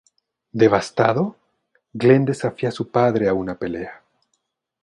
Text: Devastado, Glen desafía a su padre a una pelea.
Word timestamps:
Devastado, 0.51 1.35
Glen 1.93 2.25
desafía 2.25 2.69
a 2.69 2.71
su 2.71 2.89
padre 2.89 3.29
a 3.29 3.35
una 3.35 3.59
pelea. 3.59 4.01